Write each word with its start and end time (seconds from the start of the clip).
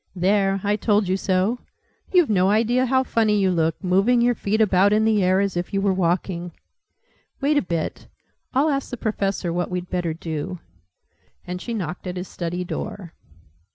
"There, 0.15 0.61
I 0.63 0.77
told 0.77 1.07
you 1.07 1.15
so! 1.15 1.59
You've 2.11 2.27
no 2.27 2.49
idea 2.49 2.87
how 2.87 3.03
funny 3.03 3.37
you 3.39 3.51
look, 3.51 3.75
moving 3.83 4.19
your 4.19 4.33
feet 4.33 4.59
about 4.59 4.93
in 4.93 5.05
the 5.05 5.23
air, 5.23 5.39
as 5.41 5.55
if 5.55 5.75
you 5.75 5.79
were 5.79 5.93
walking! 5.93 6.53
Wait 7.39 7.55
a 7.55 7.61
bit. 7.61 8.07
I'll 8.51 8.69
ask 8.71 8.89
the 8.89 8.97
Professor 8.97 9.53
what 9.53 9.69
we'd 9.69 9.91
better 9.91 10.15
do." 10.15 10.57
And 11.45 11.61
she 11.61 11.75
knocked 11.75 12.07
at 12.07 12.17
his 12.17 12.27
study 12.27 12.63
door. 12.63 13.13